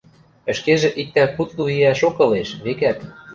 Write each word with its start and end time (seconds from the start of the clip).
Ӹшкежӹ 0.51 0.89
иктӓ 1.01 1.23
кудлу 1.35 1.65
иӓшок 1.79 2.17
ылеш, 2.25 2.49
векӓт. 2.63 2.99